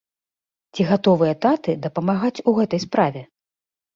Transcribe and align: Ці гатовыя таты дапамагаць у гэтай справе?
Ці 0.77 0.85
гатовыя 0.91 1.33
таты 1.43 1.75
дапамагаць 1.85 2.43
у 2.49 2.53
гэтай 2.61 2.83
справе? 2.87 3.21